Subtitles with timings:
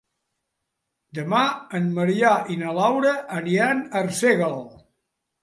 [1.17, 1.41] Demà
[1.79, 3.13] en Maria i na Laura
[3.43, 4.59] aniran a Arsèguel.